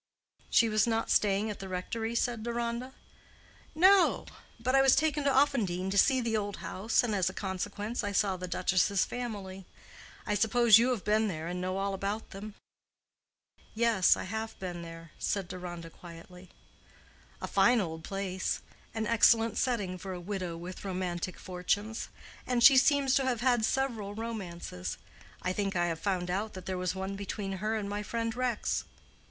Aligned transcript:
"She 0.49 0.67
was 0.67 0.87
not 0.87 1.11
staying 1.11 1.51
at 1.51 1.59
the 1.59 1.69
rectory?" 1.69 2.15
said 2.15 2.41
Deronda. 2.41 2.93
"No; 3.75 4.25
but 4.59 4.73
I 4.73 4.81
was 4.81 4.95
taken 4.95 5.23
to 5.25 5.29
Offendene 5.31 5.91
to 5.91 5.97
see 5.99 6.19
the 6.19 6.35
old 6.35 6.57
house, 6.57 7.03
and 7.03 7.13
as 7.13 7.29
a 7.29 7.33
consequence 7.35 8.03
I 8.03 8.11
saw 8.11 8.35
the 8.35 8.47
duchess' 8.47 9.05
family. 9.05 9.67
I 10.25 10.33
suppose 10.33 10.79
you 10.79 10.89
have 10.89 11.03
been 11.05 11.27
there 11.27 11.45
and 11.47 11.61
know 11.61 11.77
all 11.77 11.93
about 11.93 12.31
them?" 12.31 12.55
"Yes, 13.75 14.17
I 14.17 14.23
have 14.23 14.57
been 14.57 14.81
there," 14.81 15.11
said 15.19 15.47
Deronda, 15.47 15.91
quietly. 15.91 16.49
"A 17.39 17.47
fine 17.47 17.79
old 17.79 18.03
place. 18.03 18.61
An 18.95 19.05
excellent 19.05 19.59
setting 19.59 19.99
for 19.99 20.13
a 20.13 20.19
widow 20.19 20.57
with 20.57 20.83
romantic 20.83 21.37
fortunes. 21.37 22.09
And 22.47 22.63
she 22.63 22.75
seems 22.75 23.13
to 23.13 23.25
have 23.25 23.41
had 23.41 23.65
several 23.65 24.15
romances. 24.15 24.97
I 25.43 25.53
think 25.53 25.75
I 25.75 25.85
have 25.85 25.99
found 25.99 26.31
out 26.31 26.53
that 26.53 26.65
there 26.65 26.75
was 26.79 26.95
one 26.95 27.15
between 27.15 27.57
her 27.61 27.75
and 27.75 27.87
my 27.87 28.01
friend 28.01 28.35
Rex." 28.35 28.85